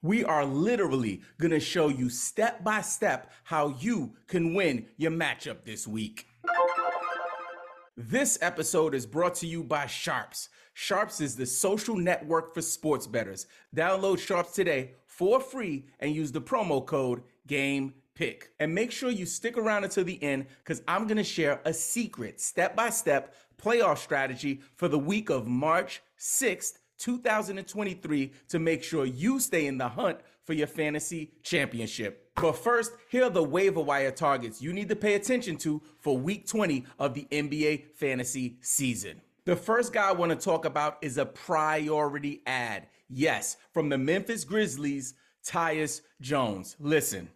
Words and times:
We 0.00 0.24
are 0.24 0.44
literally 0.44 1.22
going 1.38 1.50
to 1.50 1.58
show 1.58 1.88
you 1.88 2.08
step 2.08 2.62
by 2.62 2.82
step 2.82 3.32
how 3.42 3.74
you 3.80 4.14
can 4.28 4.54
win 4.54 4.86
your 4.96 5.10
matchup 5.10 5.64
this 5.64 5.88
week. 5.88 6.28
This 7.96 8.38
episode 8.40 8.94
is 8.94 9.06
brought 9.06 9.34
to 9.36 9.48
you 9.48 9.64
by 9.64 9.86
Sharpz. 9.86 10.50
Sharpz 10.72 11.20
is 11.20 11.34
the 11.34 11.46
social 11.46 11.96
network 11.96 12.54
for 12.54 12.62
sports 12.62 13.08
bettors. 13.08 13.48
Download 13.74 14.18
Sharpz 14.18 14.54
today 14.54 14.92
for 15.04 15.40
free 15.40 15.86
and 15.98 16.14
use 16.14 16.30
the 16.30 16.40
promo 16.40 16.86
code 16.86 17.22
GAME 17.48 17.92
pick. 18.14 18.52
And 18.60 18.72
make 18.72 18.92
sure 18.92 19.10
you 19.10 19.26
stick 19.26 19.58
around 19.58 19.82
until 19.82 20.04
the 20.04 20.22
end 20.22 20.46
because 20.58 20.80
I'm 20.86 21.08
going 21.08 21.16
to 21.16 21.24
share 21.24 21.60
a 21.64 21.72
secret 21.72 22.40
step 22.40 22.76
by 22.76 22.90
step 22.90 23.34
playoff 23.60 23.98
strategy 23.98 24.60
for 24.76 24.86
the 24.86 24.98
week 24.98 25.28
of 25.28 25.48
March 25.48 26.02
6th 26.20 26.77
2023 26.98 28.32
to 28.48 28.58
make 28.58 28.82
sure 28.82 29.04
you 29.04 29.40
stay 29.40 29.66
in 29.66 29.78
the 29.78 29.88
hunt 29.88 30.18
for 30.44 30.52
your 30.52 30.66
fantasy 30.66 31.32
championship. 31.42 32.30
But 32.34 32.52
first, 32.52 32.92
here 33.10 33.24
are 33.24 33.30
the 33.30 33.42
waiver 33.42 33.80
wire 33.80 34.10
targets 34.10 34.62
you 34.62 34.72
need 34.72 34.88
to 34.88 34.96
pay 34.96 35.14
attention 35.14 35.56
to 35.58 35.82
for 36.00 36.16
week 36.16 36.46
20 36.46 36.84
of 36.98 37.14
the 37.14 37.26
NBA 37.30 37.94
fantasy 37.96 38.58
season. 38.60 39.20
The 39.44 39.56
first 39.56 39.92
guy 39.92 40.08
I 40.08 40.12
want 40.12 40.30
to 40.30 40.36
talk 40.36 40.64
about 40.64 40.98
is 41.02 41.18
a 41.18 41.26
priority 41.26 42.42
ad. 42.46 42.86
Yes, 43.08 43.56
from 43.72 43.88
the 43.88 43.98
Memphis 43.98 44.44
Grizzlies, 44.44 45.14
Tyus 45.44 46.02
Jones. 46.20 46.76
Listen, 46.78 47.30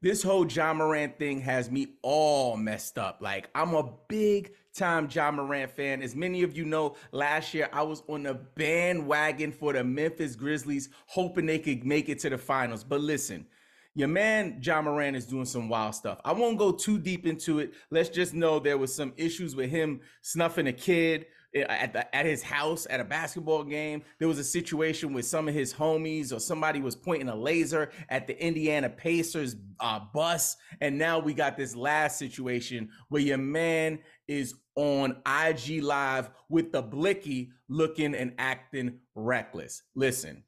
this 0.00 0.22
whole 0.22 0.46
Ja 0.46 0.72
Morant 0.72 1.18
thing 1.18 1.40
has 1.40 1.70
me 1.70 1.88
all 2.02 2.56
messed 2.56 2.96
up. 2.98 3.18
Like, 3.20 3.50
I'm 3.54 3.74
a 3.74 3.90
big 4.08 4.52
time 4.74 5.08
Ja 5.10 5.30
Morant 5.30 5.70
fan. 5.70 6.02
As 6.02 6.14
many 6.14 6.42
of 6.42 6.56
you 6.56 6.64
know, 6.64 6.96
last 7.12 7.54
year 7.54 7.68
I 7.72 7.82
was 7.82 8.02
on 8.08 8.22
the 8.24 8.34
bandwagon 8.34 9.52
for 9.52 9.72
the 9.72 9.84
Memphis 9.84 10.36
Grizzlies, 10.36 10.88
hoping 11.06 11.46
they 11.46 11.58
could 11.58 11.84
make 11.84 12.08
it 12.08 12.18
to 12.20 12.30
the 12.30 12.38
finals. 12.38 12.84
But 12.84 13.00
listen, 13.00 13.46
your 13.94 14.08
man 14.08 14.60
Ja 14.62 14.80
Morant 14.80 15.16
is 15.16 15.26
doing 15.26 15.44
some 15.44 15.68
wild 15.68 15.94
stuff. 15.94 16.20
I 16.24 16.32
won't 16.32 16.58
go 16.58 16.72
too 16.72 16.98
deep 16.98 17.26
into 17.26 17.58
it. 17.58 17.72
Let's 17.90 18.08
just 18.08 18.34
know 18.34 18.58
there 18.58 18.78
was 18.78 18.94
some 18.94 19.12
issues 19.16 19.56
with 19.56 19.70
him 19.70 20.00
snuffing 20.22 20.68
a 20.68 20.72
kid 20.72 21.26
at 21.54 21.92
the, 21.92 22.14
at 22.14 22.26
his 22.26 22.42
house 22.42 22.86
at 22.88 23.00
a 23.00 23.04
basketball 23.04 23.64
game. 23.64 24.02
There 24.18 24.28
was 24.28 24.38
a 24.38 24.44
situation 24.44 25.12
with 25.12 25.26
some 25.26 25.48
of 25.48 25.54
his 25.54 25.74
homies, 25.74 26.32
or 26.32 26.38
somebody 26.38 26.80
was 26.80 26.94
pointing 26.94 27.28
a 27.28 27.34
laser 27.34 27.90
at 28.08 28.26
the 28.26 28.40
Indiana 28.40 28.88
Pacers 28.88 29.56
uh, 29.80 30.00
bus, 30.14 30.56
and 30.80 30.96
now 30.96 31.18
we 31.18 31.34
got 31.34 31.56
this 31.56 31.74
last 31.74 32.18
situation 32.18 32.90
where 33.08 33.22
your 33.22 33.38
man 33.38 33.98
is 34.30 34.54
on 34.76 35.16
IG 35.26 35.82
Live 35.82 36.30
with 36.48 36.70
the 36.70 36.80
blicky 36.80 37.50
looking 37.68 38.14
and 38.14 38.32
acting 38.38 39.00
reckless. 39.16 39.82
Listen, 39.96 40.44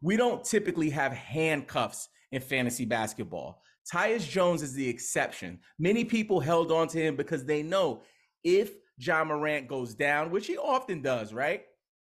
we 0.00 0.16
don't 0.16 0.44
typically 0.44 0.88
have 0.90 1.12
handcuffs 1.12 2.08
in 2.30 2.40
fantasy 2.40 2.84
basketball. 2.84 3.60
Tyus 3.92 4.26
Jones 4.26 4.62
is 4.62 4.72
the 4.72 4.88
exception. 4.88 5.58
Many 5.80 6.04
people 6.04 6.38
held 6.38 6.70
on 6.70 6.86
to 6.88 6.98
him 6.98 7.16
because 7.16 7.44
they 7.44 7.62
know 7.62 8.02
if 8.44 8.72
Ja 8.98 9.24
Morant 9.24 9.66
goes 9.66 9.94
down, 9.94 10.30
which 10.30 10.46
he 10.46 10.56
often 10.56 11.02
does, 11.02 11.34
right? 11.34 11.64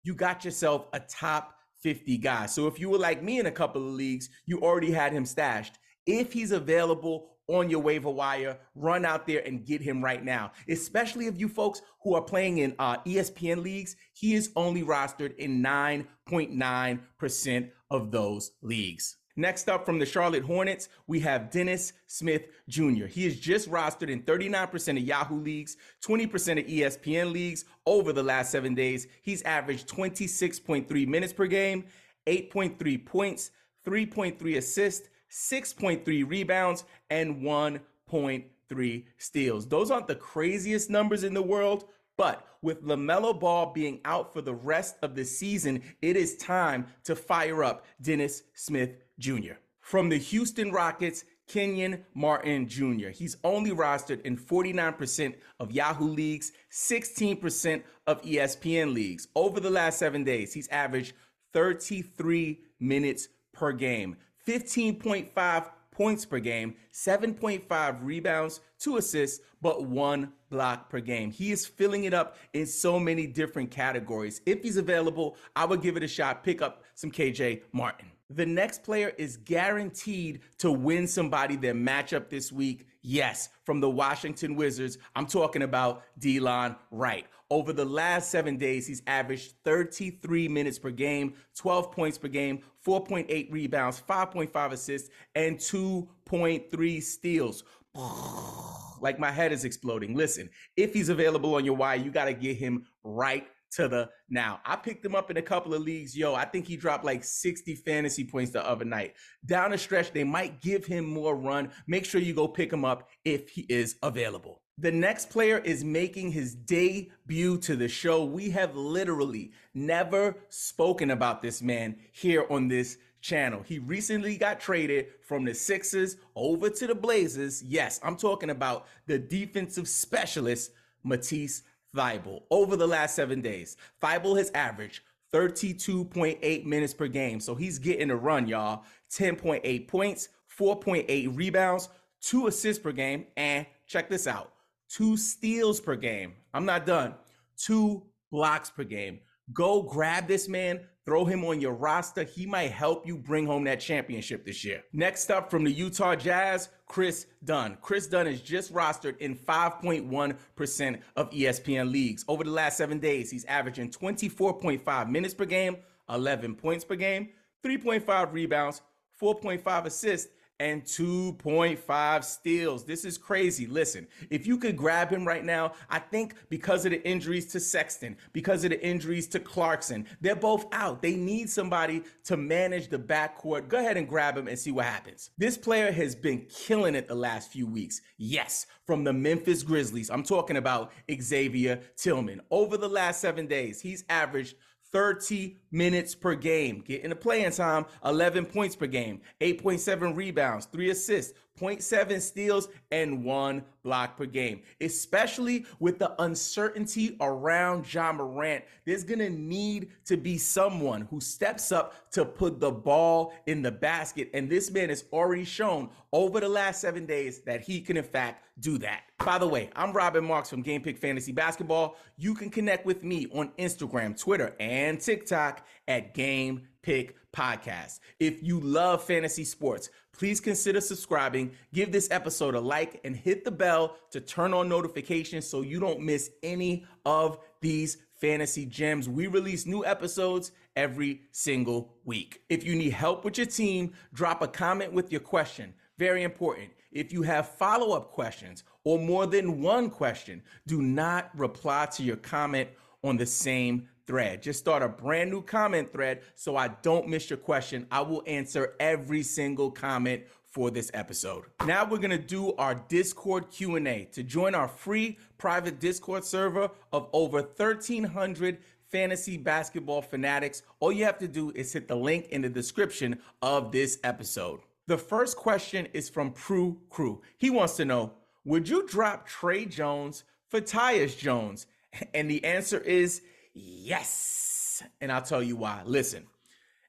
You 0.03 0.16
got 0.16 0.44
yourself 0.44 0.88
a 0.91 1.00
top 1.00 1.55
50 1.81 2.17
guy. 2.17 2.45
So 2.45 2.67
if 2.67 2.77
you 2.77 2.89
were 2.89 2.97
like 2.97 3.23
me 3.23 3.39
in 3.39 3.45
a 3.45 3.52
couple 3.52 3.88
of 3.88 3.94
leagues, 3.94 4.27
you 4.45 4.59
already 4.59 4.91
had 4.91 5.13
him 5.13 5.25
stashed. 5.25 5.77
If 6.05 6.33
he's 6.33 6.52
available 6.52 7.34
on 7.47 7.69
your 7.69 7.81
waiver 7.81 8.09
wire, 8.09 8.57
run 8.75 9.05
out 9.05 9.27
there 9.27 9.41
and 9.45 9.65
get 9.65 9.81
him 9.81 10.03
right 10.03 10.23
now. 10.23 10.51
Especially 10.67 11.27
if 11.27 11.39
you 11.39 11.47
folks 11.47 11.81
who 12.03 12.15
are 12.15 12.21
playing 12.21 12.57
in 12.59 12.75
uh, 12.79 12.97
ESPN 12.99 13.63
leagues, 13.63 13.95
he 14.13 14.33
is 14.33 14.51
only 14.55 14.83
rostered 14.83 15.35
in 15.38 15.61
9.9% 15.61 17.71
of 17.91 18.11
those 18.11 18.51
leagues. 18.61 19.17
Next 19.38 19.67
up 19.67 19.85
from 19.85 19.99
the 19.99 20.05
Charlotte 20.05 20.43
Hornets, 20.43 20.88
we 21.07 21.19
have 21.19 21.49
Dennis 21.49 21.91
Smith 22.07 22.47
Jr. 22.69 23.05
He 23.05 23.25
is 23.25 23.38
just 23.38 23.69
rostered 23.69 24.09
in 24.09 24.23
39% 24.23 24.97
of 24.97 25.03
Yahoo 25.03 25.41
leagues, 25.41 25.75
20% 26.05 26.59
of 26.59 26.66
ESPN 26.66 27.34
leagues 27.34 27.66
over 27.85 28.13
the 28.13 28.23
last 28.23 28.50
seven 28.50 28.73
days. 28.73 29.07
He's 29.22 29.44
averaged 29.44 29.89
26.3 29.89 31.07
minutes 31.07 31.34
per 31.34 31.47
game, 31.47 31.84
8.3 32.25 33.05
points, 33.05 33.51
3.3 33.85 34.57
assists, 34.57 35.09
6.3 35.31 36.30
rebounds, 36.30 36.84
and 37.09 37.41
1.3 37.41 39.03
steals. 39.18 39.68
Those 39.68 39.91
aren't 39.91 40.08
the 40.08 40.16
craziest 40.16 40.90
numbers 40.90 41.24
in 41.24 41.34
the 41.34 41.41
world, 41.41 41.86
but 42.18 42.47
with 42.62 42.84
LaMelo 42.84 43.40
Ball 43.40 43.74
being 43.74 44.00
out 44.06 44.34
for 44.34 44.41
the 44.41 44.56
rest 44.56 44.96
of 45.02 45.16
the 45.16 45.25
season, 45.25 45.84
it 46.02 46.16
is 46.16 46.38
time 46.38 46.88
to 47.03 47.16
fire 47.16 47.64
up 47.64 47.85
Dennis 48.02 48.44
Smith 48.53 48.96
Jr. 49.19 49.53
From 49.81 50.09
the 50.09 50.18
Houston 50.18 50.72
Rockets, 50.72 51.25
Kenyon 51.47 52.03
Martin 52.16 52.68
Jr. 52.68 53.09
He's 53.09 53.38
only 53.44 53.72
rostered 53.72 54.22
in 54.22 54.38
49% 54.38 55.35
of 55.59 55.72
Yahoo 55.72 56.08
leagues, 56.08 56.52
16% 56.72 57.84
of 58.08 58.22
ESPN 58.24 58.94
leagues. 58.94 59.28
Over 59.35 59.59
the 59.59 59.69
last 59.69 60.00
seven 60.00 60.24
days, 60.24 60.53
he's 60.53 60.68
averaged 60.69 61.14
33 61.53 62.62
minutes 62.80 63.28
per 63.53 63.72
game, 63.72 64.18
15.5 64.45 65.69
points 65.91 66.25
per 66.25 66.39
game, 66.39 66.75
7.5 66.94 68.00
rebounds, 68.01 68.59
two 68.78 68.97
assists, 68.97 69.44
but 69.61 69.85
one 69.85 70.33
block 70.50 70.89
per 70.89 71.00
game. 71.00 71.31
He 71.31 71.51
is 71.51 71.66
filling 71.66 72.03
it 72.03 72.13
up 72.13 72.35
in 72.53 72.66
so 72.66 73.00
many 73.00 73.28
different 73.28 73.72
categories. 73.72 74.41
If 74.45 74.61
he's 74.61 74.78
available, 74.78 75.38
I 75.55 75.66
would 75.66 75.81
give 75.81 75.95
it 75.97 76.03
a 76.03 76.07
shot. 76.07 76.44
Pick 76.44 76.61
up 76.61 76.84
some 76.95 77.11
KJ 77.11 77.61
Martin. 77.72 78.11
The 78.29 78.45
next 78.45 78.84
player 78.84 79.13
is 79.17 79.38
guaranteed 79.38 80.41
to 80.57 80.72
win 80.72 81.07
somebody 81.07 81.55
their 81.55 81.75
matchup 81.75 82.28
this 82.28 82.51
week. 82.51 82.88
Yes, 83.03 83.50
from 83.63 83.79
the 83.79 83.89
Washington 83.89 84.55
Wizards, 84.55 84.97
I'm 85.16 85.28
talking 85.28 85.61
about 85.61 86.03
Delon 86.19 86.75
Wright. 86.89 87.28
Over 87.51 87.73
the 87.73 87.85
last 87.85 88.31
seven 88.31 88.57
days, 88.57 88.88
he's 88.88 89.03
averaged 89.06 89.53
33 89.63 90.47
minutes 90.47 90.79
per 90.79 90.89
game, 90.89 91.35
12 91.56 91.91
points 91.91 92.17
per 92.17 92.28
game, 92.28 92.61
4.8 92.85 93.51
rebounds, 93.51 94.01
5.5 94.09 94.72
assists, 94.72 95.09
and 95.35 95.57
2.3 95.57 97.03
steals. 97.03 97.63
like 99.01 99.19
my 99.19 99.31
head 99.31 99.51
is 99.51 99.63
exploding. 99.63 100.16
Listen, 100.16 100.50
if 100.75 100.94
he's 100.94 101.09
available 101.09 101.53
on 101.55 101.63
your 101.63 101.75
wire, 101.75 101.97
you 101.97 102.09
got 102.09 102.25
to 102.25 102.34
get 102.34 102.57
him 102.57 102.85
right 103.03 103.45
to 103.72 103.88
the 103.88 104.09
now. 104.29 104.59
I 104.66 104.75
picked 104.75 105.05
him 105.05 105.16
up 105.16 105.29
in 105.29 105.38
a 105.38 105.41
couple 105.41 105.73
of 105.73 105.81
leagues. 105.81 106.17
Yo, 106.17 106.34
I 106.34 106.45
think 106.45 106.66
he 106.66 106.78
dropped 106.78 107.05
like 107.05 107.23
60 107.23 107.75
fantasy 107.75 108.23
points 108.23 108.51
the 108.51 108.67
other 108.67 108.85
night. 108.85 109.13
Down 109.45 109.72
the 109.72 109.78
stretch, 109.78 110.11
they 110.11 110.23
might 110.23 110.61
give 110.61 110.85
him 110.85 111.05
more 111.05 111.35
run. 111.35 111.72
Make 111.85 112.05
sure 112.05 112.22
you 112.22 112.34
go 112.34 112.47
pick 112.47 112.72
him 112.72 112.85
up 112.85 113.09
if 113.23 113.50
he 113.50 113.61
is 113.69 113.97
available. 114.01 114.61
The 114.78 114.91
next 114.91 115.30
player 115.30 115.59
is 115.59 115.86
making 115.86 116.31
his 116.31 116.53
debut 116.53 117.58
to 117.59 117.78
the 117.78 117.88
show. 117.88 118.25
We 118.25 118.50
have 118.50 118.75
literally 118.75 119.53
never 119.74 120.36
spoken 120.50 121.12
about 121.12 121.41
this 121.41 121.62
man 121.62 121.96
here 122.12 122.46
on 122.50 122.68
this 122.68 122.97
channel. 123.22 123.64
He 123.66 123.80
recently 123.80 124.35
got 124.35 124.59
traded 124.59 125.08
from 125.22 125.46
the 125.46 125.53
Sixers 125.53 126.18
over 126.35 126.69
to 126.69 126.88
the 126.88 126.96
Blazers. 126.96 127.64
Yes, 127.64 128.02
I'm 128.03 128.18
talking 128.18 128.50
about 128.50 128.88
the 129.08 129.18
defensive 129.18 129.88
specialist, 129.88 130.72
Matisse 131.03 131.64
Thybulle 131.96 132.44
over 132.50 132.75
the 132.75 132.88
last 132.88 133.16
seven 133.16 133.40
days. 133.40 133.78
Thybulle 134.03 134.38
has 134.38 134.52
averaged 134.53 135.00
32.8 135.31 136.66
minutes 136.66 136.94
per 136.94 137.08
game. 137.08 137.40
So 137.40 137.56
he's 137.56 137.80
getting 137.80 138.12
a 138.12 138.16
run, 138.16 138.46
y'all. 138.46 138.84
10.8 139.09 139.88
points, 139.88 140.28
4.8 140.59 141.38
rebounds, 141.38 141.88
two 142.19 142.47
assists 142.47 142.84
per 142.84 142.91
game, 142.91 143.25
and 143.38 143.66
check 143.88 144.09
this 144.09 144.28
out 144.28 144.52
two 144.95 145.17
steals 145.17 145.79
per 145.79 145.95
game. 145.95 146.33
I'm 146.53 146.66
not 146.66 146.85
done. 146.85 147.16
Two 147.57 148.03
blocks 148.31 148.69
per 148.69 148.83
game. 148.83 149.19
Go 149.53 149.83
grab 149.83 150.28
this 150.28 150.47
man, 150.47 150.81
Throw 151.06 151.23
him 151.23 151.45
on 151.45 151.61
your 151.61 151.73
roster. 151.73 152.23
He 152.23 152.47
might 152.47 152.72
help 152.72 153.05
you 153.05 153.16
bring 153.16 153.45
home 153.45 153.63
that 153.66 153.79
championship 153.79 154.44
this 154.44 154.66
year. 154.66 154.81
Next 154.91 155.29
up 155.29 155.52
from 155.52 155.64
the 155.64 155.72
Utah 155.72 156.16
Jazz, 156.16 156.70
Kris 156.87 157.28
Dunn. 157.43 157.78
Kris 157.79 158.08
Dunn 158.08 158.25
is 158.25 158.41
just 158.41 158.73
rostered 158.73 159.16
in 159.20 159.35
5.1% 159.35 160.99
of 161.16 161.29
ESPN 161.29 161.91
leagues. 161.91 162.25
Over 162.28 162.43
the 162.43 162.49
last 162.49 162.78
seven 162.78 162.97
days, 162.97 163.29
he's 163.29 163.46
averaging 163.46 163.91
24.5 163.91 165.09
minutes 165.09 165.35
per 165.35 165.46
game, 165.46 165.78
11 166.09 166.55
points 166.55 166.84
per 166.84 166.96
game, 166.96 167.29
3.5 167.64 168.34
rebounds, 168.34 168.81
4.5 169.22 169.85
assists, 169.85 170.31
and 170.59 170.84
2.5 170.84 172.23
steals. 172.23 172.85
This 172.85 173.05
is 173.05 173.17
crazy. 173.17 173.67
Listen, 173.67 174.07
if 174.29 174.47
you 174.47 174.57
could 174.57 174.78
grab 174.78 175.09
him 175.09 175.28
right 175.28 175.43
now, 175.43 175.73
I 175.90 175.99
think 175.99 176.35
because 176.49 176.85
of 176.85 176.91
the 176.91 177.05
injuries 177.07 177.47
to 177.52 177.59
Sexton, 177.59 178.17
because 178.34 178.63
of 178.63 178.69
the 178.69 178.85
injuries 178.85 179.28
to 179.28 179.40
Clarkson, 179.40 180.05
they're 180.22 180.35
both 180.35 180.66
out. 180.72 181.02
They 181.02 181.16
need 181.16 181.49
somebody 181.49 182.03
to 182.25 182.37
manage 182.37 182.90
the 182.90 182.99
backcourt. 182.99 183.67
Go 183.67 183.79
ahead 183.79 183.97
and 183.97 184.07
grab 184.07 184.37
him 184.37 184.47
and 184.47 184.57
see 184.57 184.72
what 184.72 184.85
happens. 184.85 185.31
This 185.37 185.57
player 185.57 185.91
has 185.91 186.16
been 186.16 186.46
killing 186.49 186.96
it 186.96 187.08
the 187.08 187.16
last 187.16 187.51
few 187.51 187.67
weeks. 187.67 188.01
Yes, 188.17 188.66
from 188.85 189.03
the 189.03 189.13
Memphis 189.13 189.63
Grizzlies. 189.63 190.09
I'm 190.09 190.23
talking 190.23 190.58
about 190.58 190.91
Xavier 191.22 191.81
Tillman. 191.97 192.41
Over 192.49 192.78
the 192.78 192.90
last 192.90 193.19
seven 193.19 193.47
days, 193.47 193.81
he's 193.81 194.03
averaged 194.09 194.55
30 194.96 195.58
minutes 195.72 196.16
per 196.16 196.36
game. 196.36 196.82
Get 196.88 197.03
into 197.03 197.18
playing 197.18 197.52
time, 197.52 197.86
11 198.06 198.46
points 198.46 198.78
per 198.78 198.88
game, 198.88 199.20
8.7 199.42 200.16
rebounds, 200.16 200.68
3 200.68 200.90
assists, 200.90 201.34
0.7 201.59 202.22
steals, 202.22 202.69
and 202.91 203.23
one 203.23 203.63
block 203.84 204.17
per 204.17 204.25
game. 204.25 204.61
Especially 204.81 205.66
with 205.79 205.99
the 205.99 206.19
uncertainty 206.22 207.16
around 207.22 207.91
Ja 207.91 208.11
Morant, 208.11 208.63
there's 208.85 209.03
gonna 209.03 209.29
need 209.29 209.90
to 210.05 210.17
be 210.17 210.37
someone 210.37 211.02
who 211.09 211.19
steps 211.22 211.72
up 211.72 212.11
to 212.11 212.25
put 212.25 212.59
the 212.59 212.72
ball 212.72 213.34
in 213.46 213.61
the 213.61 213.72
basket. 213.72 214.29
And 214.34 214.49
this 214.49 214.72
man 214.72 214.90
has 214.90 215.05
already 215.13 215.46
shown 215.46 215.90
over 216.11 216.40
the 216.40 216.49
last 216.49 216.81
seven 216.81 217.05
days 217.05 217.41
that 217.41 217.61
he 217.61 217.81
can, 217.81 217.97
in 217.97 218.03
fact, 218.03 218.43
do 218.59 218.78
that. 218.79 219.03
By 219.23 219.37
the 219.37 219.47
way, 219.47 219.69
I'm 219.75 219.91
Robin 219.91 220.23
Marks 220.23 220.49
from 220.49 220.61
Game 220.61 220.81
Pick 220.81 220.97
Fantasy 220.97 221.31
Basketball. 221.31 221.97
You 222.17 222.34
can 222.34 222.49
connect 222.49 222.85
with 222.85 223.03
me 223.03 223.28
on 223.34 223.51
Instagram, 223.59 224.19
Twitter, 224.19 224.55
and 224.59 224.99
TikTok 224.99 225.66
at 225.87 226.13
Game 226.13 226.67
Pick 226.85 227.16
Podcast. 227.32 227.99
If 228.20 228.43
you 228.43 228.59
love 228.59 229.03
fantasy 229.03 229.43
sports, 229.43 229.90
please 230.16 230.40
consider 230.40 230.79
subscribing, 230.79 231.49
give 231.73 231.91
this 231.91 232.08
episode 232.11 232.53
a 232.53 232.59
like, 232.59 233.02
and 233.03 233.16
hit 233.16 233.43
the 233.43 233.49
bell 233.49 233.97
to 234.11 234.22
turn 234.22 234.53
on 234.53 234.70
notifications 234.70 235.47
so 235.47 235.64
you 235.64 235.79
don't 235.79 235.99
miss 235.99 236.29
any 236.43 236.85
of 237.03 237.40
these 237.59 237.97
fantasy 238.22 238.67
gems. 238.67 239.09
We 239.09 239.26
release 239.26 239.66
new 239.66 239.84
episodes 239.84 240.52
every 240.76 241.23
single 241.32 241.96
week. 242.05 242.43
If 242.49 242.64
you 242.64 242.76
need 242.76 242.93
help 242.93 243.26
with 243.26 243.40
your 243.40 243.47
team, 243.47 243.93
drop 244.14 244.43
a 244.43 244.47
comment 244.47 244.93
with 244.93 245.11
your 245.11 245.22
question. 245.22 245.73
Very 245.97 246.22
important. 246.22 246.70
If 246.91 247.11
you 247.11 247.23
have 247.23 247.49
follow 247.49 247.97
up 247.97 248.11
questions 248.11 248.64
or 248.84 248.99
more 248.99 249.26
than 249.26 249.59
one 249.59 249.90
question, 249.90 250.43
do 250.67 250.84
not 250.84 251.32
reply 251.35 251.87
to 251.93 252.03
your 252.03 252.17
comment 252.17 252.70
on 253.03 253.17
the 253.17 253.26
same 253.26 253.87
thread. 254.07 254.41
Just 254.41 254.59
start 254.59 254.84
a 254.84 254.90
brand 254.90 255.31
new 255.31 255.41
comment 255.41 255.91
thread 255.91 256.22
so 256.36 256.55
I 256.55 256.69
don't 256.81 257.07
miss 257.07 257.29
your 257.29 257.38
question. 257.38 257.88
I 257.91 258.01
will 258.01 258.24
answer 258.27 258.75
every 258.79 259.24
single 259.24 259.72
comment 259.72 260.24
for 260.55 260.72
this 260.72 260.89
episode. 260.93 261.43
Now 261.65 261.84
we're 261.84 261.98
going 261.98 262.12
to 262.12 262.17
do 262.17 262.53
our 262.55 262.75
Discord 262.75 263.51
Q&A. 263.51 264.07
To 264.13 264.24
join 264.24 264.55
our 264.55 264.69
free 264.69 265.17
private 265.38 265.79
Discord 265.79 266.24
server 266.24 266.69
of 266.93 267.10
over 267.12 267.41
1300 267.41 268.60
fantasy 268.89 269.36
basketball 269.36 270.01
fanatics, 270.01 270.63
all 270.79 270.93
you 270.93 271.03
have 271.03 271.17
to 271.19 271.27
do 271.27 271.51
is 271.55 271.74
hit 271.74 271.89
the 271.89 271.96
link 271.96 272.27
in 272.29 272.41
the 272.41 272.48
description 272.48 273.19
of 273.41 273.74
this 273.74 274.00
episode. 274.05 274.62
The 274.88 274.98
first 274.98 275.36
question 275.36 275.88
is 275.93 276.08
from 276.08 276.31
Prue 276.31 276.77
Crew. 276.89 277.22
He 277.38 277.50
wants 277.50 277.75
to 277.77 277.86
know, 277.86 278.13
would 278.46 278.69
you 278.69 278.88
drop 278.88 279.27
Tre 279.27 279.65
Jones 279.65 280.24
for 280.48 280.62
Tyus 280.62 281.17
Jones? 281.17 281.67
And 282.13 282.29
the 282.29 282.43
answer 282.43 282.79
is 282.79 283.22
Yes. 283.55 284.84
And 285.01 285.12
I'll 285.12 285.22
tell 285.22 285.41
you 285.41 285.55
why. 285.55 285.81
Listen, 285.86 286.27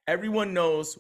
everyone 0.07 0.53
knows 0.53 0.99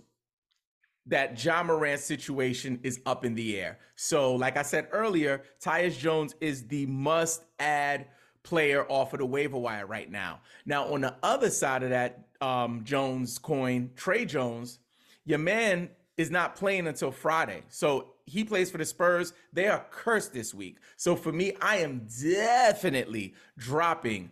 that 1.06 1.42
Ja 1.44 1.62
Morant's 1.62 2.04
situation 2.04 2.80
is 2.82 3.00
up 3.04 3.24
in 3.24 3.34
the 3.34 3.60
air. 3.60 3.78
So, 3.96 4.34
like 4.34 4.56
I 4.56 4.62
said 4.62 4.88
earlier, 4.92 5.42
Tyus 5.62 5.98
Jones 5.98 6.34
is 6.40 6.66
the 6.66 6.86
must 6.86 7.44
add 7.58 8.06
player 8.42 8.86
off 8.88 9.12
of 9.12 9.18
the 9.18 9.26
waiver 9.26 9.58
wire 9.58 9.86
right 9.86 10.10
now. 10.10 10.40
Now, 10.64 10.92
on 10.92 11.00
the 11.00 11.14
other 11.22 11.50
side 11.50 11.82
of 11.82 11.90
that 11.90 12.28
um, 12.40 12.82
Jones 12.84 13.38
coin, 13.38 13.90
Tre 13.96 14.24
Jones, 14.24 14.78
your 15.24 15.38
man 15.38 15.90
is 16.16 16.30
not 16.30 16.56
playing 16.56 16.86
until 16.86 17.10
Friday. 17.10 17.62
So 17.68 18.12
he 18.24 18.44
plays 18.44 18.70
for 18.70 18.78
the 18.78 18.84
Spurs. 18.84 19.32
They 19.52 19.66
are 19.66 19.84
cursed 19.90 20.32
this 20.32 20.54
week. 20.54 20.78
So 20.96 21.14
for 21.16 21.32
me, 21.32 21.52
I 21.60 21.78
am 21.78 22.06
definitely 22.22 23.34
dropping 23.58 24.30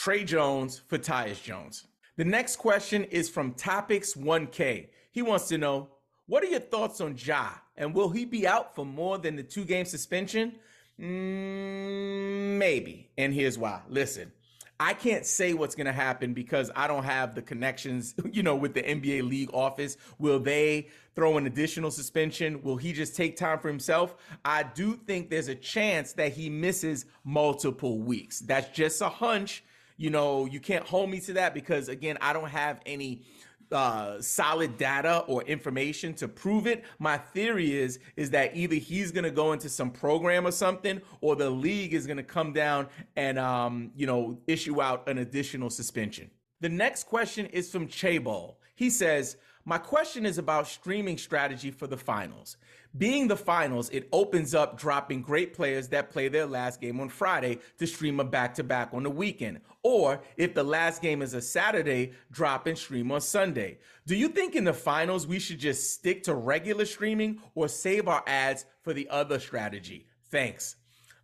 Tre 0.00 0.24
Jones 0.24 0.80
for 0.88 0.96
Tyus 0.96 1.42
Jones. 1.42 1.86
The 2.16 2.24
next 2.24 2.56
question 2.56 3.04
is 3.04 3.28
from 3.28 3.52
Topics 3.52 4.14
1K. 4.14 4.88
He 5.12 5.20
wants 5.20 5.46
to 5.48 5.58
know, 5.58 5.90
what 6.24 6.42
are 6.42 6.46
your 6.46 6.60
thoughts 6.60 7.02
on 7.02 7.18
Ja? 7.18 7.50
And 7.76 7.94
will 7.94 8.08
he 8.08 8.24
be 8.24 8.46
out 8.46 8.74
for 8.74 8.86
more 8.86 9.18
than 9.18 9.36
the 9.36 9.42
two 9.42 9.66
game 9.66 9.84
suspension? 9.84 10.54
Mm, 10.98 12.56
maybe. 12.56 13.10
And 13.18 13.34
here's 13.34 13.58
why. 13.58 13.82
Listen, 13.90 14.32
I 14.80 14.94
can't 14.94 15.26
say 15.26 15.52
what's 15.52 15.74
going 15.74 15.86
to 15.86 15.92
happen 15.92 16.32
because 16.32 16.70
I 16.74 16.86
don't 16.86 17.04
have 17.04 17.34
the 17.34 17.42
connections, 17.42 18.14
you 18.32 18.42
know, 18.42 18.56
with 18.56 18.72
the 18.72 18.82
NBA 18.82 19.28
league 19.28 19.50
office. 19.52 19.98
Will 20.18 20.40
they 20.40 20.88
throw 21.14 21.36
an 21.36 21.44
additional 21.44 21.90
suspension? 21.90 22.62
Will 22.62 22.78
he 22.78 22.94
just 22.94 23.16
take 23.16 23.36
time 23.36 23.58
for 23.58 23.68
himself? 23.68 24.14
I 24.46 24.62
do 24.62 24.96
think 25.06 25.28
there's 25.28 25.48
a 25.48 25.54
chance 25.54 26.14
that 26.14 26.32
he 26.32 26.48
misses 26.48 27.04
multiple 27.22 27.98
weeks. 27.98 28.40
That's 28.40 28.74
just 28.74 29.02
a 29.02 29.10
hunch 29.10 29.62
you 30.00 30.08
know, 30.08 30.46
you 30.46 30.60
can't 30.60 30.86
hold 30.86 31.10
me 31.10 31.20
to 31.20 31.34
that 31.34 31.52
because 31.52 31.90
again, 31.90 32.16
I 32.22 32.32
don't 32.32 32.48
have 32.48 32.80
any 32.86 33.22
uh, 33.70 34.18
solid 34.22 34.78
data 34.78 35.18
or 35.26 35.42
information 35.42 36.14
to 36.14 36.26
prove 36.26 36.66
it. 36.66 36.84
My 36.98 37.18
theory 37.18 37.74
is 37.76 37.98
is 38.16 38.30
that 38.30 38.56
either 38.56 38.76
he's 38.76 39.12
going 39.12 39.24
to 39.24 39.30
go 39.30 39.52
into 39.52 39.68
some 39.68 39.90
program 39.90 40.46
or 40.46 40.52
something, 40.52 41.02
or 41.20 41.36
the 41.36 41.50
league 41.50 41.92
is 41.92 42.06
going 42.06 42.16
to 42.16 42.22
come 42.22 42.54
down 42.54 42.86
and 43.16 43.38
um, 43.38 43.90
you 43.94 44.06
know 44.06 44.40
issue 44.46 44.80
out 44.80 45.06
an 45.06 45.18
additional 45.18 45.68
suspension. 45.68 46.30
The 46.60 46.70
next 46.70 47.04
question 47.04 47.44
is 47.46 47.70
from 47.70 47.86
Chabol. 47.86 48.54
He 48.76 48.88
says, 48.88 49.36
"My 49.66 49.76
question 49.76 50.24
is 50.24 50.38
about 50.38 50.66
streaming 50.66 51.18
strategy 51.18 51.70
for 51.70 51.86
the 51.86 51.98
finals. 51.98 52.56
Being 52.96 53.28
the 53.28 53.36
finals, 53.36 53.88
it 53.90 54.08
opens 54.12 54.52
up 54.52 54.76
dropping 54.76 55.22
great 55.22 55.54
players 55.54 55.88
that 55.88 56.10
play 56.10 56.28
their 56.28 56.46
last 56.46 56.80
game 56.80 56.98
on 56.98 57.08
Friday 57.08 57.58
to 57.78 57.86
stream 57.86 58.18
a 58.18 58.24
back 58.24 58.54
to 58.54 58.64
back 58.64 58.90
on 58.92 59.04
the 59.04 59.10
weekend. 59.10 59.60
Or 59.84 60.20
if 60.36 60.54
the 60.54 60.64
last 60.64 61.00
game 61.00 61.22
is 61.22 61.32
a 61.34 61.40
Saturday, 61.40 62.12
drop 62.32 62.66
and 62.66 62.76
stream 62.76 63.12
on 63.12 63.20
Sunday. 63.20 63.78
Do 64.06 64.16
you 64.16 64.28
think 64.28 64.56
in 64.56 64.64
the 64.64 64.72
finals 64.72 65.26
we 65.26 65.38
should 65.38 65.60
just 65.60 65.92
stick 65.92 66.24
to 66.24 66.34
regular 66.34 66.84
streaming 66.84 67.40
or 67.54 67.68
save 67.68 68.08
our 68.08 68.24
ads 68.26 68.66
for 68.82 68.92
the 68.92 69.08
other 69.08 69.38
strategy? 69.38 70.08
Thanks. 70.30 70.74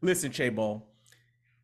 Listen, 0.00 0.30
Chabo, 0.30 0.82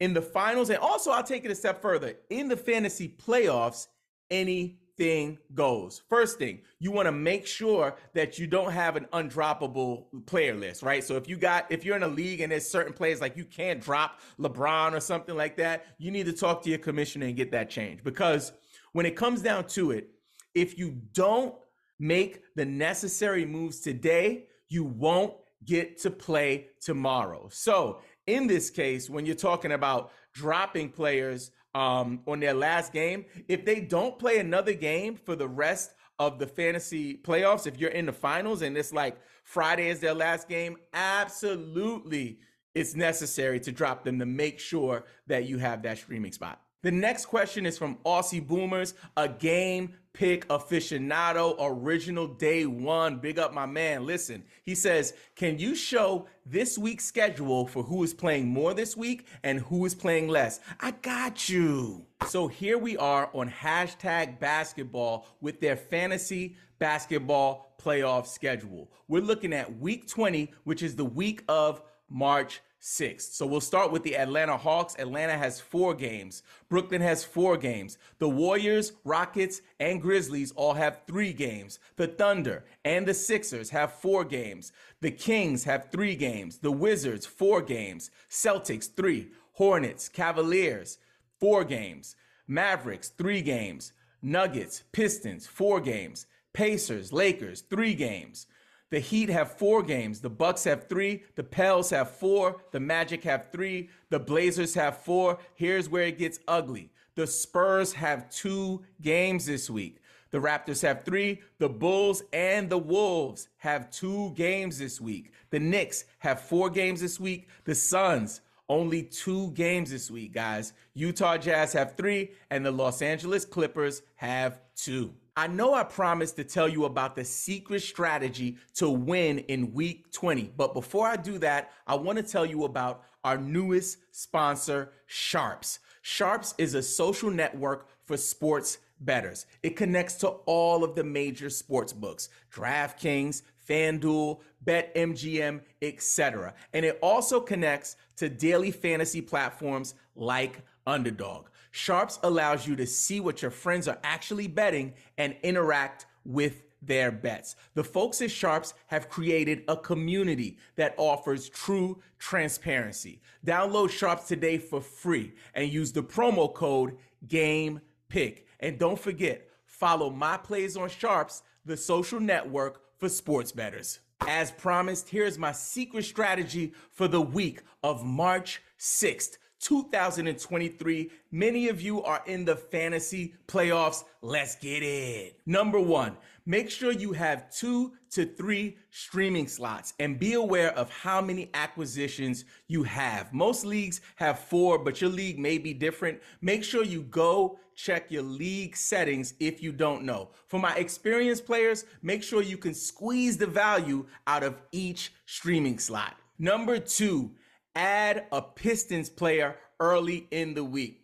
in 0.00 0.14
the 0.14 0.22
finals, 0.22 0.68
and 0.68 0.78
also 0.80 1.12
I'll 1.12 1.22
take 1.22 1.44
it 1.44 1.50
a 1.52 1.54
step 1.54 1.80
further 1.80 2.16
in 2.28 2.48
the 2.48 2.56
fantasy 2.56 3.08
playoffs, 3.08 3.86
any 4.32 4.80
thing 4.96 5.38
goes. 5.54 6.02
First 6.08 6.38
thing, 6.38 6.60
you 6.78 6.90
want 6.90 7.06
to 7.06 7.12
make 7.12 7.46
sure 7.46 7.96
that 8.14 8.38
you 8.38 8.46
don't 8.46 8.72
have 8.72 8.96
an 8.96 9.06
undroppable 9.12 10.04
player 10.26 10.54
list, 10.54 10.82
right? 10.82 11.02
So 11.02 11.16
if 11.16 11.28
you 11.28 11.36
got 11.36 11.70
if 11.70 11.84
you're 11.84 11.96
in 11.96 12.02
a 12.02 12.08
league 12.08 12.40
and 12.40 12.52
there's 12.52 12.68
certain 12.68 12.92
players 12.92 13.20
like 13.20 13.36
you 13.36 13.44
can't 13.44 13.80
drop 13.80 14.20
LeBron 14.38 14.92
or 14.92 15.00
something 15.00 15.36
like 15.36 15.56
that, 15.56 15.86
you 15.98 16.10
need 16.10 16.26
to 16.26 16.32
talk 16.32 16.62
to 16.64 16.70
your 16.70 16.78
commissioner 16.78 17.26
and 17.26 17.36
get 17.36 17.50
that 17.52 17.70
changed 17.70 18.04
because 18.04 18.52
when 18.92 19.06
it 19.06 19.16
comes 19.16 19.42
down 19.42 19.66
to 19.68 19.90
it, 19.92 20.10
if 20.54 20.78
you 20.78 21.00
don't 21.12 21.54
make 21.98 22.42
the 22.56 22.64
necessary 22.64 23.46
moves 23.46 23.80
today, 23.80 24.46
you 24.68 24.84
won't 24.84 25.34
get 25.64 25.98
to 26.00 26.10
play 26.10 26.68
tomorrow. 26.80 27.48
So, 27.50 28.00
in 28.26 28.46
this 28.46 28.70
case, 28.70 29.08
when 29.10 29.26
you're 29.26 29.34
talking 29.34 29.72
about 29.72 30.12
dropping 30.32 30.90
players 30.90 31.50
um, 31.74 32.20
on 32.26 32.40
their 32.40 32.54
last 32.54 32.92
game, 32.92 33.24
if 33.48 33.64
they 33.64 33.80
don't 33.80 34.18
play 34.18 34.38
another 34.38 34.74
game 34.74 35.16
for 35.16 35.36
the 35.36 35.48
rest 35.48 35.92
of 36.18 36.38
the 36.38 36.46
fantasy 36.46 37.16
playoffs, 37.16 37.66
if 37.66 37.78
you're 37.78 37.90
in 37.90 38.06
the 38.06 38.12
finals 38.12 38.62
and 38.62 38.76
it's 38.76 38.92
like 38.92 39.16
Friday 39.44 39.88
is 39.88 40.00
their 40.00 40.14
last 40.14 40.48
game, 40.48 40.76
absolutely 40.92 42.38
it's 42.74 42.94
necessary 42.94 43.60
to 43.60 43.72
drop 43.72 44.04
them 44.04 44.18
to 44.18 44.26
make 44.26 44.58
sure 44.58 45.04
that 45.26 45.44
you 45.44 45.58
have 45.58 45.82
that 45.82 45.98
streaming 45.98 46.32
spot. 46.32 46.60
The 46.82 46.90
next 46.90 47.26
question 47.26 47.64
is 47.64 47.78
from 47.78 47.96
Aussie 48.04 48.44
Boomers, 48.44 48.94
a 49.16 49.28
game 49.28 49.94
pick 50.14 50.48
aficionado, 50.48 51.54
original 51.60 52.26
day 52.26 52.66
one. 52.66 53.18
Big 53.18 53.38
up 53.38 53.54
my 53.54 53.66
man. 53.66 54.04
Listen, 54.04 54.42
he 54.64 54.74
says, 54.74 55.14
Can 55.36 55.60
you 55.60 55.76
show 55.76 56.26
this 56.44 56.76
week's 56.76 57.04
schedule 57.04 57.68
for 57.68 57.84
who 57.84 58.02
is 58.02 58.12
playing 58.12 58.48
more 58.48 58.74
this 58.74 58.96
week 58.96 59.28
and 59.44 59.60
who 59.60 59.84
is 59.84 59.94
playing 59.94 60.26
less? 60.26 60.58
I 60.80 60.90
got 60.90 61.48
you. 61.48 62.04
So 62.26 62.48
here 62.48 62.78
we 62.78 62.96
are 62.96 63.30
on 63.32 63.48
hashtag 63.48 64.40
basketball 64.40 65.28
with 65.40 65.60
their 65.60 65.76
fantasy 65.76 66.56
basketball 66.80 67.76
playoff 67.80 68.26
schedule. 68.26 68.90
We're 69.06 69.22
looking 69.22 69.52
at 69.52 69.78
week 69.78 70.08
20, 70.08 70.50
which 70.64 70.82
is 70.82 70.96
the 70.96 71.04
week 71.04 71.44
of 71.48 71.80
March 72.08 72.60
6th. 72.82 73.32
So 73.32 73.46
we'll 73.46 73.60
start 73.60 73.92
with 73.92 74.02
the 74.02 74.16
Atlanta 74.16 74.56
Hawks. 74.56 74.96
Atlanta 74.98 75.38
has 75.38 75.60
four 75.60 75.94
games. 75.94 76.42
Brooklyn 76.68 77.00
has 77.00 77.24
four 77.24 77.56
games. 77.56 77.96
The 78.18 78.28
Warriors, 78.28 78.92
Rockets, 79.04 79.62
and 79.78 80.02
Grizzlies 80.02 80.52
all 80.56 80.74
have 80.74 81.02
three 81.06 81.32
games. 81.32 81.78
The 81.94 82.08
Thunder 82.08 82.64
and 82.84 83.06
the 83.06 83.14
Sixers 83.14 83.70
have 83.70 83.94
four 83.94 84.24
games. 84.24 84.72
The 85.00 85.12
Kings 85.12 85.62
have 85.64 85.90
three 85.92 86.16
games. 86.16 86.58
The 86.58 86.72
Wizards, 86.72 87.24
four 87.24 87.62
games. 87.62 88.10
Celtics, 88.28 88.92
three. 88.92 89.30
Hornets, 89.52 90.08
Cavaliers, 90.08 90.98
four 91.38 91.62
games. 91.64 92.16
Mavericks, 92.48 93.10
three 93.10 93.42
games. 93.42 93.92
Nuggets, 94.22 94.82
Pistons, 94.90 95.46
four 95.46 95.80
games. 95.80 96.26
Pacers, 96.52 97.12
Lakers, 97.12 97.60
three 97.60 97.94
games. 97.94 98.46
The 98.92 99.00
Heat 99.00 99.30
have 99.30 99.56
four 99.56 99.82
games. 99.82 100.20
The 100.20 100.28
Bucks 100.28 100.64
have 100.64 100.86
three. 100.86 101.22
The 101.34 101.42
Pels 101.42 101.88
have 101.90 102.10
four. 102.10 102.60
The 102.72 102.80
Magic 102.80 103.24
have 103.24 103.46
three. 103.50 103.88
The 104.10 104.18
Blazers 104.18 104.74
have 104.74 104.98
four. 104.98 105.38
Here's 105.54 105.88
where 105.88 106.02
it 106.02 106.18
gets 106.18 106.38
ugly. 106.46 106.90
The 107.14 107.26
Spurs 107.26 107.94
have 107.94 108.28
two 108.28 108.84
games 109.00 109.46
this 109.46 109.70
week. 109.70 110.02
The 110.30 110.40
Raptors 110.40 110.82
have 110.82 111.06
three. 111.06 111.40
The 111.56 111.70
Bulls 111.70 112.22
and 112.34 112.68
the 112.68 112.76
Wolves 112.76 113.48
have 113.56 113.90
two 113.90 114.34
games 114.36 114.78
this 114.78 115.00
week. 115.00 115.32
The 115.48 115.60
Knicks 115.60 116.04
have 116.18 116.42
four 116.42 116.68
games 116.68 117.00
this 117.00 117.18
week. 117.18 117.48
The 117.64 117.74
Suns, 117.74 118.42
only 118.68 119.04
two 119.04 119.52
games 119.52 119.90
this 119.90 120.10
week, 120.10 120.34
guys. 120.34 120.74
Utah 120.92 121.38
Jazz 121.38 121.72
have 121.72 121.96
three, 121.96 122.32
and 122.50 122.62
the 122.66 122.70
Los 122.70 123.00
Angeles 123.00 123.46
Clippers 123.46 124.02
have 124.16 124.60
two. 124.76 125.14
I 125.34 125.46
know 125.46 125.72
I 125.72 125.82
promised 125.84 126.36
to 126.36 126.44
tell 126.44 126.68
you 126.68 126.84
about 126.84 127.16
the 127.16 127.24
secret 127.24 127.80
strategy 127.80 128.58
to 128.74 128.90
win 128.90 129.38
in 129.38 129.72
week 129.72 130.12
20, 130.12 130.52
but 130.56 130.74
before 130.74 131.06
I 131.06 131.16
do 131.16 131.38
that, 131.38 131.72
I 131.86 131.94
want 131.94 132.18
to 132.18 132.22
tell 132.22 132.44
you 132.44 132.64
about 132.64 133.04
our 133.24 133.38
newest 133.38 133.98
sponsor, 134.10 134.92
Sharpz. 135.08 135.78
Sharpz 136.02 136.54
is 136.58 136.74
a 136.74 136.82
social 136.82 137.30
network 137.30 137.88
for 138.04 138.18
sports 138.18 138.78
bettors. 139.00 139.46
It 139.62 139.74
connects 139.74 140.16
to 140.16 140.28
all 140.28 140.84
of 140.84 140.94
the 140.94 141.04
major 141.04 141.48
sports 141.48 141.94
books, 141.94 142.28
DraftKings, 142.52 143.40
FanDuel, 143.66 144.40
BetMGM, 144.66 145.62
etc. 145.80 146.52
And 146.74 146.84
it 146.84 146.98
also 147.00 147.40
connects 147.40 147.96
to 148.16 148.28
daily 148.28 148.70
fantasy 148.70 149.22
platforms 149.22 149.94
like 150.14 150.62
Underdog. 150.86 151.46
Sharpz 151.72 152.18
allows 152.22 152.66
you 152.66 152.76
to 152.76 152.86
see 152.86 153.18
what 153.18 153.42
your 153.42 153.50
friends 153.50 153.88
are 153.88 153.98
actually 154.04 154.46
betting 154.46 154.92
and 155.18 155.34
interact 155.42 156.06
with 156.24 156.62
their 156.82 157.10
bets. 157.10 157.56
The 157.74 157.84
folks 157.84 158.20
at 158.20 158.28
Sharpz 158.28 158.74
have 158.88 159.08
created 159.08 159.64
a 159.68 159.76
community 159.76 160.58
that 160.76 160.94
offers 160.98 161.48
true 161.48 162.00
transparency. 162.18 163.20
Download 163.46 163.88
Sharpz 163.88 164.26
today 164.26 164.58
for 164.58 164.80
free 164.80 165.32
and 165.54 165.72
use 165.72 165.92
the 165.92 166.02
promo 166.02 166.52
code 166.52 166.98
GAMEPICK. 167.28 168.44
And 168.60 168.78
don't 168.78 168.98
forget, 168.98 169.48
follow 169.64 170.10
my 170.10 170.36
plays 170.36 170.76
on 170.76 170.88
Sharpz, 170.88 171.42
the 171.64 171.76
social 171.76 172.20
network 172.20 172.82
for 172.98 173.08
sports 173.08 173.52
bettors. 173.52 174.00
As 174.28 174.52
promised, 174.52 175.08
here's 175.08 175.38
my 175.38 175.52
secret 175.52 176.04
strategy 176.04 176.74
for 176.90 177.08
the 177.08 177.20
week 177.20 177.62
of 177.82 178.04
March 178.04 178.62
6th. 178.78 179.38
2023. 179.62 181.10
Many 181.30 181.68
of 181.68 181.80
you 181.80 182.02
are 182.02 182.22
in 182.26 182.44
the 182.44 182.56
fantasy 182.56 183.34
playoffs. 183.46 184.04
Let's 184.20 184.56
get 184.56 184.82
it. 184.82 185.38
Number 185.46 185.80
one, 185.80 186.16
make 186.44 186.68
sure 186.68 186.92
you 186.92 187.12
have 187.12 187.48
two 187.50 187.92
to 188.10 188.26
three 188.26 188.76
streaming 188.90 189.46
slots 189.46 189.94
and 190.00 190.18
be 190.18 190.34
aware 190.34 190.76
of 190.76 190.90
how 190.90 191.20
many 191.20 191.48
acquisitions 191.54 192.44
you 192.66 192.82
have. 192.82 193.32
Most 193.32 193.64
leagues 193.64 194.00
have 194.16 194.40
four, 194.40 194.78
but 194.78 195.00
your 195.00 195.10
league 195.10 195.38
may 195.38 195.58
be 195.58 195.72
different. 195.72 196.20
Make 196.40 196.64
sure 196.64 196.84
you 196.84 197.02
go 197.02 197.58
check 197.74 198.10
your 198.10 198.22
league 198.22 198.76
settings 198.76 199.34
if 199.40 199.62
you 199.62 199.72
don't 199.72 200.02
know. 200.02 200.30
For 200.48 200.58
my 200.58 200.74
experienced 200.74 201.46
players, 201.46 201.84
make 202.02 202.22
sure 202.22 202.42
you 202.42 202.58
can 202.58 202.74
squeeze 202.74 203.38
the 203.38 203.46
value 203.46 204.06
out 204.26 204.42
of 204.42 204.60
each 204.72 205.12
streaming 205.26 205.78
slot. 205.78 206.16
Number 206.38 206.78
two, 206.78 207.30
add 207.74 208.26
a 208.32 208.42
Pistons 208.42 209.08
player 209.08 209.56
early 209.80 210.28
in 210.30 210.54
the 210.54 210.64
week. 210.64 211.00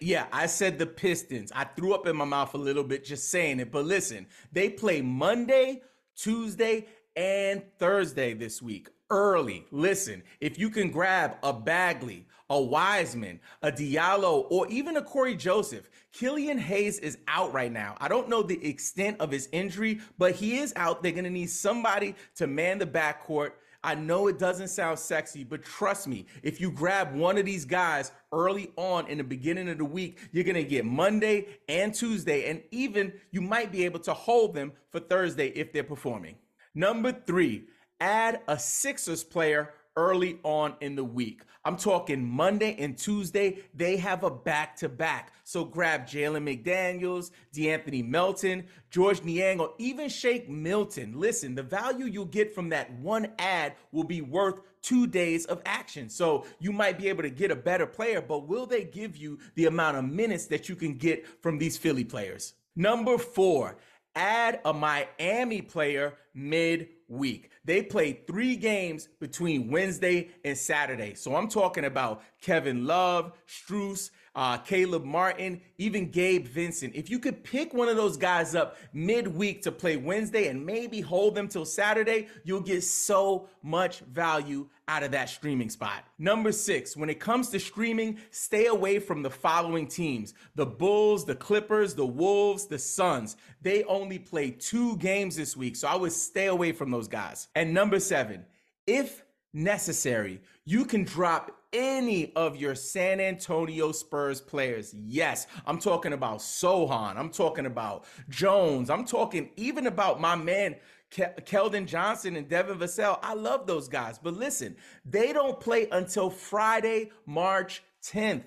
Yeah, 0.00 0.26
I 0.32 0.46
said 0.46 0.78
the 0.78 0.86
Pistons. 0.86 1.50
I 1.54 1.64
threw 1.64 1.94
up 1.94 2.06
in 2.06 2.16
my 2.16 2.24
mouth 2.24 2.54
a 2.54 2.58
little 2.58 2.84
bit 2.84 3.04
just 3.04 3.30
saying 3.30 3.60
it, 3.60 3.72
but 3.72 3.84
listen, 3.84 4.26
they 4.52 4.70
play 4.70 5.00
Monday, 5.00 5.82
Tuesday, 6.16 6.86
and 7.16 7.62
Thursday 7.78 8.34
this 8.34 8.62
week. 8.62 8.88
Early. 9.10 9.66
Listen, 9.72 10.22
if 10.40 10.56
you 10.56 10.70
can 10.70 10.90
grab 10.90 11.38
a 11.42 11.52
Bagley, 11.52 12.28
a 12.48 12.60
Wiseman, 12.60 13.40
a 13.62 13.72
Diallo, 13.72 14.46
or 14.50 14.68
even 14.68 14.96
a 14.96 15.02
Cory 15.02 15.34
Joseph, 15.34 15.90
Killian 16.12 16.58
Hayes 16.58 17.00
is 17.00 17.18
out 17.26 17.52
right 17.52 17.72
now. 17.72 17.96
I 18.00 18.06
don't 18.06 18.28
know 18.28 18.42
the 18.42 18.64
extent 18.64 19.20
of 19.20 19.32
his 19.32 19.48
injury, 19.50 20.00
but 20.18 20.36
he 20.36 20.58
is 20.58 20.72
out. 20.76 21.02
They're 21.02 21.10
going 21.10 21.24
to 21.24 21.30
need 21.30 21.50
somebody 21.50 22.14
to 22.36 22.46
man 22.46 22.78
the 22.78 22.86
backcourt 22.86 23.52
I 23.82 23.94
know 23.94 24.26
it 24.26 24.38
doesn't 24.38 24.68
sound 24.68 24.98
sexy, 24.98 25.42
but 25.42 25.62
trust 25.62 26.06
me, 26.06 26.26
if 26.42 26.60
you 26.60 26.70
grab 26.70 27.14
one 27.14 27.38
of 27.38 27.46
these 27.46 27.64
guys 27.64 28.12
early 28.30 28.72
on 28.76 29.06
in 29.06 29.16
the 29.18 29.24
beginning 29.24 29.70
of 29.70 29.78
the 29.78 29.84
week, 29.84 30.18
you're 30.32 30.44
going 30.44 30.54
to 30.54 30.64
get 30.64 30.84
Monday 30.84 31.46
and 31.68 31.94
Tuesday, 31.94 32.50
and 32.50 32.62
even 32.70 33.12
you 33.30 33.40
might 33.40 33.72
be 33.72 33.84
able 33.86 34.00
to 34.00 34.12
hold 34.12 34.54
them 34.54 34.72
for 34.90 35.00
Thursday 35.00 35.48
if 35.48 35.72
they're 35.72 35.82
performing. 35.82 36.36
Number 36.74 37.10
three, 37.10 37.64
add 38.00 38.42
a 38.48 38.58
Sixers 38.58 39.24
player 39.24 39.72
early 39.96 40.38
on 40.42 40.74
in 40.80 40.96
the 40.96 41.04
week. 41.04 41.42
I'm 41.64 41.76
talking 41.76 42.24
Monday 42.24 42.74
and 42.78 42.96
Tuesday, 42.96 43.58
they 43.74 43.96
have 43.98 44.24
a 44.24 44.30
back 44.30 44.76
to 44.76 44.88
back. 44.88 45.32
So 45.44 45.64
grab 45.64 46.06
Jalen 46.06 46.44
McDaniels, 46.44 47.30
De'Anthony 47.54 48.06
Melton, 48.06 48.64
Georges 48.90 49.24
Niang, 49.24 49.60
or 49.60 49.74
even 49.78 50.08
Shake 50.08 50.48
Milton. 50.48 51.12
Listen, 51.18 51.54
the 51.54 51.62
value 51.62 52.06
you'll 52.06 52.24
get 52.24 52.54
from 52.54 52.70
that 52.70 52.90
one 52.94 53.28
ad 53.38 53.74
will 53.92 54.04
be 54.04 54.22
worth 54.22 54.60
two 54.80 55.06
days 55.06 55.44
of 55.46 55.60
action. 55.66 56.08
So 56.08 56.46
you 56.58 56.72
might 56.72 56.98
be 56.98 57.08
able 57.08 57.22
to 57.22 57.30
get 57.30 57.50
a 57.50 57.56
better 57.56 57.86
player, 57.86 58.22
but 58.22 58.48
will 58.48 58.64
they 58.64 58.84
give 58.84 59.16
you 59.16 59.38
the 59.54 59.66
amount 59.66 59.98
of 59.98 60.04
minutes 60.04 60.46
that 60.46 60.68
you 60.68 60.76
can 60.76 60.94
get 60.94 61.26
from 61.42 61.58
these 61.58 61.76
Philly 61.76 62.04
players? 62.04 62.54
Number 62.76 63.18
four, 63.18 63.76
add 64.14 64.60
a 64.64 64.72
Miami 64.72 65.62
player 65.62 66.14
mid 66.34 66.88
week. 67.08 67.50
They 67.64 67.82
played 67.82 68.26
three 68.26 68.56
games 68.56 69.08
between 69.20 69.70
Wednesday 69.70 70.30
and 70.44 70.56
Saturday. 70.56 71.14
So 71.14 71.34
I'm 71.34 71.48
talking 71.48 71.84
about 71.84 72.22
Kevin 72.40 72.86
Love, 72.86 73.32
Strus, 73.48 74.10
uh, 74.34 74.58
Caleb 74.58 75.04
Martin, 75.04 75.60
even 75.78 76.10
Gabe 76.10 76.46
Vincent. 76.46 76.94
If 76.94 77.10
you 77.10 77.18
could 77.18 77.42
pick 77.42 77.74
one 77.74 77.88
of 77.88 77.96
those 77.96 78.16
guys 78.16 78.54
up 78.54 78.76
midweek 78.92 79.62
to 79.62 79.72
play 79.72 79.96
Wednesday 79.96 80.48
and 80.48 80.64
maybe 80.64 81.00
hold 81.00 81.34
them 81.34 81.48
till 81.48 81.64
Saturday, 81.64 82.28
you'll 82.44 82.60
get 82.60 82.84
so 82.84 83.48
much 83.62 84.00
value 84.00 84.68
out 84.90 85.04
of 85.04 85.12
that 85.12 85.28
streaming 85.28 85.70
spot. 85.70 86.04
Number 86.18 86.50
six, 86.50 86.96
when 86.96 87.08
it 87.08 87.20
comes 87.20 87.48
to 87.50 87.60
streaming, 87.60 88.18
stay 88.32 88.66
away 88.66 88.98
from 88.98 89.22
the 89.22 89.30
following 89.30 89.86
teams 89.86 90.34
the 90.56 90.66
Bulls, 90.66 91.24
the 91.24 91.36
Clippers, 91.36 91.94
the 91.94 92.04
Wolves, 92.04 92.66
the 92.66 92.78
Suns. 92.78 93.36
They 93.62 93.84
only 93.84 94.18
play 94.18 94.50
two 94.50 94.96
games 94.96 95.36
this 95.36 95.56
week, 95.56 95.76
so 95.76 95.86
I 95.86 95.94
would 95.94 96.10
stay 96.10 96.46
away 96.46 96.72
from 96.72 96.90
those 96.90 97.06
guys. 97.06 97.46
And 97.54 97.72
number 97.72 98.00
seven, 98.00 98.44
if 98.88 99.22
necessary, 99.54 100.40
you 100.64 100.84
can 100.84 101.04
drop 101.04 101.52
any 101.72 102.34
of 102.34 102.56
your 102.56 102.74
San 102.74 103.20
Antonio 103.20 103.92
Spurs 103.92 104.40
players. 104.40 104.92
Yes, 104.92 105.46
I'm 105.66 105.78
talking 105.78 106.14
about 106.14 106.38
Sochan. 106.38 107.16
I'm 107.16 107.30
talking 107.30 107.66
about 107.66 108.06
Jones. 108.28 108.90
I'm 108.90 109.04
talking 109.04 109.50
even 109.56 109.86
about 109.86 110.20
my 110.20 110.34
man 110.34 110.74
Keldon 111.10 111.86
Johnson 111.86 112.36
and 112.36 112.48
Devin 112.48 112.78
Vassell. 112.78 113.18
I 113.22 113.34
love 113.34 113.66
those 113.66 113.88
guys. 113.88 114.18
But 114.18 114.34
listen, 114.34 114.76
they 115.04 115.32
don't 115.32 115.58
play 115.58 115.88
until 115.90 116.30
Friday, 116.30 117.10
March 117.26 117.82
10th. 118.04 118.44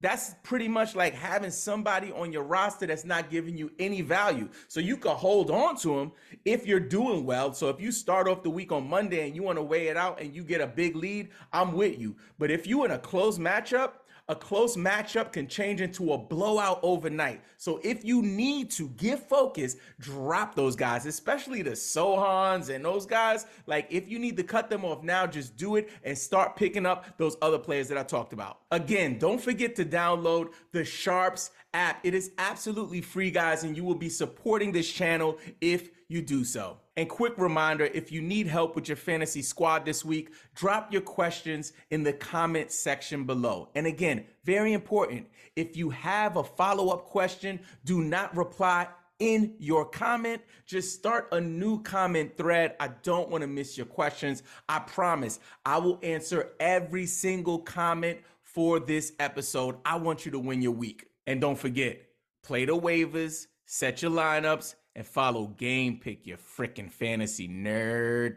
That's 0.00 0.34
pretty 0.44 0.68
much 0.68 0.94
like 0.94 1.12
having 1.12 1.50
somebody 1.50 2.12
on 2.12 2.32
your 2.32 2.44
roster 2.44 2.86
that's 2.86 3.04
not 3.04 3.30
giving 3.30 3.56
you 3.56 3.72
any 3.80 4.00
value. 4.00 4.48
So 4.68 4.78
you 4.78 4.96
can 4.96 5.16
hold 5.16 5.50
on 5.50 5.76
to 5.78 5.96
them 5.96 6.12
if 6.44 6.68
you're 6.68 6.78
doing 6.78 7.24
well. 7.24 7.52
So 7.52 7.68
if 7.68 7.80
you 7.80 7.90
start 7.90 8.28
off 8.28 8.44
the 8.44 8.50
week 8.50 8.70
on 8.70 8.88
Monday 8.88 9.26
and 9.26 9.34
you 9.34 9.42
want 9.42 9.58
to 9.58 9.62
weigh 9.62 9.88
it 9.88 9.96
out 9.96 10.20
and 10.20 10.32
you 10.32 10.44
get 10.44 10.60
a 10.60 10.68
big 10.68 10.94
lead, 10.94 11.30
I'm 11.52 11.72
with 11.72 11.98
you. 11.98 12.14
But 12.38 12.52
if 12.52 12.64
you 12.64 12.84
in 12.84 12.92
a 12.92 12.98
close 12.98 13.38
matchup, 13.38 13.90
a 14.28 14.36
close 14.36 14.76
matchup 14.76 15.32
can 15.32 15.46
change 15.48 15.80
into 15.80 16.12
a 16.12 16.18
blowout 16.18 16.80
overnight. 16.82 17.40
So 17.56 17.80
if 17.82 18.04
you 18.04 18.22
need 18.22 18.70
to 18.72 18.88
get 18.90 19.26
focused, 19.28 19.78
drop 20.00 20.54
those 20.54 20.76
guys, 20.76 21.06
especially 21.06 21.62
the 21.62 21.70
Sochans 21.70 22.68
and 22.68 22.84
those 22.84 23.06
guys. 23.06 23.46
Like 23.66 23.86
if 23.90 24.08
you 24.08 24.18
need 24.18 24.36
to 24.36 24.42
cut 24.42 24.68
them 24.68 24.84
off 24.84 25.02
now, 25.02 25.26
just 25.26 25.56
do 25.56 25.76
it 25.76 25.90
and 26.04 26.16
start 26.16 26.56
picking 26.56 26.84
up 26.84 27.16
those 27.16 27.36
other 27.40 27.58
players 27.58 27.88
that 27.88 27.96
I 27.96 28.02
talked 28.02 28.32
about. 28.32 28.60
Again, 28.70 29.18
don't 29.18 29.40
forget 29.40 29.74
to 29.76 29.84
download 29.84 30.52
the 30.72 30.80
Sharpz 30.80 31.50
app. 31.74 32.00
It 32.04 32.14
is 32.14 32.32
absolutely 32.38 33.00
free, 33.00 33.30
guys, 33.30 33.64
and 33.64 33.76
you 33.76 33.84
will 33.84 33.94
be 33.94 34.08
supporting 34.08 34.72
this 34.72 34.90
channel 34.90 35.38
if 35.60 35.90
you 36.08 36.22
do 36.22 36.44
so. 36.44 36.78
And 36.96 37.08
quick 37.08 37.34
reminder 37.36 37.84
if 37.84 38.10
you 38.10 38.20
need 38.20 38.46
help 38.46 38.74
with 38.74 38.88
your 38.88 38.96
fantasy 38.96 39.42
squad 39.42 39.84
this 39.84 40.04
week, 40.04 40.32
drop 40.54 40.92
your 40.92 41.02
questions 41.02 41.72
in 41.90 42.02
the 42.02 42.12
comment 42.12 42.72
section 42.72 43.24
below. 43.24 43.68
And 43.74 43.86
again, 43.86 44.24
very 44.44 44.72
important, 44.72 45.28
if 45.54 45.76
you 45.76 45.90
have 45.90 46.36
a 46.36 46.44
follow 46.44 46.88
up 46.88 47.04
question, 47.04 47.60
do 47.84 48.02
not 48.02 48.36
reply 48.36 48.88
in 49.18 49.54
your 49.58 49.84
comment. 49.84 50.42
Just 50.66 50.94
start 50.94 51.28
a 51.32 51.40
new 51.40 51.82
comment 51.82 52.36
thread. 52.36 52.76
I 52.80 52.88
don't 53.02 53.28
want 53.28 53.42
to 53.42 53.48
miss 53.48 53.76
your 53.76 53.86
questions. 53.86 54.42
I 54.68 54.78
promise 54.80 55.40
I 55.64 55.78
will 55.78 55.98
answer 56.02 56.52
every 56.60 57.06
single 57.06 57.58
comment 57.58 58.18
for 58.42 58.80
this 58.80 59.12
episode. 59.18 59.76
I 59.84 59.96
want 59.96 60.24
you 60.24 60.32
to 60.32 60.38
win 60.38 60.62
your 60.62 60.72
week. 60.72 61.04
And 61.28 61.42
don't 61.42 61.58
forget, 61.58 62.00
play 62.42 62.64
the 62.64 62.72
waivers, 62.72 63.48
set 63.66 64.00
your 64.00 64.10
lineups, 64.10 64.76
and 64.96 65.06
follow 65.06 65.48
Game 65.58 65.98
Pick, 65.98 66.26
your 66.26 66.38
freaking 66.38 66.90
fantasy 66.90 67.46
nerd. 67.46 68.36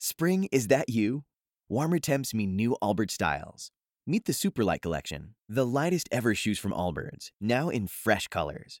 Spring, 0.00 0.48
is 0.50 0.66
that 0.66 0.88
you? 0.88 1.22
Warmer 1.68 2.00
temps 2.00 2.34
mean 2.34 2.56
new 2.56 2.76
Allbirds 2.82 3.12
styles. 3.12 3.70
Meet 4.08 4.24
the 4.24 4.32
Superlight 4.32 4.82
Collection, 4.82 5.36
the 5.48 5.64
lightest 5.64 6.08
ever 6.10 6.34
shoes 6.34 6.58
from 6.58 6.72
Allbirds, 6.72 7.30
now 7.40 7.68
in 7.68 7.86
fresh 7.86 8.26
colors. 8.26 8.80